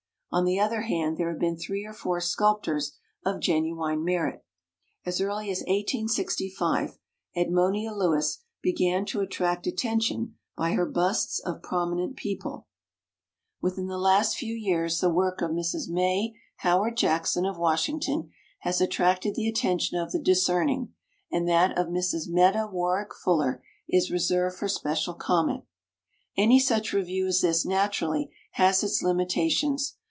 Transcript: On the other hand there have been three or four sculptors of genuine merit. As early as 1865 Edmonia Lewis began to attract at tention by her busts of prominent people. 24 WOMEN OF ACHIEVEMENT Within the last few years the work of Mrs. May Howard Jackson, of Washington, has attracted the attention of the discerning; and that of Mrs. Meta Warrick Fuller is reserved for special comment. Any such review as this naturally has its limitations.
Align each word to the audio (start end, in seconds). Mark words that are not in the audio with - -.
On 0.33 0.45
the 0.45 0.61
other 0.61 0.83
hand 0.83 1.17
there 1.17 1.29
have 1.29 1.41
been 1.41 1.57
three 1.57 1.83
or 1.85 1.91
four 1.91 2.21
sculptors 2.21 2.93
of 3.25 3.41
genuine 3.41 4.01
merit. 4.05 4.45
As 5.05 5.19
early 5.19 5.51
as 5.51 5.57
1865 5.57 6.97
Edmonia 7.35 7.91
Lewis 7.93 8.39
began 8.61 9.03
to 9.07 9.19
attract 9.19 9.67
at 9.67 9.75
tention 9.75 10.37
by 10.55 10.71
her 10.71 10.85
busts 10.85 11.41
of 11.45 11.61
prominent 11.61 12.15
people. 12.15 12.65
24 13.59 13.61
WOMEN 13.61 13.73
OF 13.73 13.73
ACHIEVEMENT 13.73 13.87
Within 13.87 13.87
the 13.87 14.05
last 14.07 14.37
few 14.37 14.55
years 14.55 14.99
the 15.01 15.09
work 15.13 15.41
of 15.41 15.51
Mrs. 15.51 15.89
May 15.89 16.33
Howard 16.59 16.95
Jackson, 16.95 17.45
of 17.45 17.57
Washington, 17.57 18.31
has 18.59 18.79
attracted 18.79 19.35
the 19.35 19.49
attention 19.49 19.99
of 19.99 20.13
the 20.13 20.19
discerning; 20.21 20.93
and 21.29 21.45
that 21.49 21.77
of 21.77 21.87
Mrs. 21.87 22.29
Meta 22.29 22.69
Warrick 22.71 23.13
Fuller 23.21 23.61
is 23.89 24.09
reserved 24.09 24.55
for 24.57 24.69
special 24.69 25.13
comment. 25.15 25.65
Any 26.37 26.57
such 26.61 26.93
review 26.93 27.27
as 27.27 27.41
this 27.41 27.65
naturally 27.65 28.31
has 28.51 28.81
its 28.81 29.01
limitations. 29.03 29.97